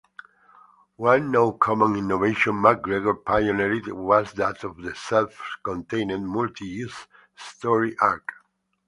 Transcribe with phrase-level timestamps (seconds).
[0.95, 6.89] One now-common innovation McGregor pioneered was that of the self-contained, multi-issue
[7.35, 8.27] story arc.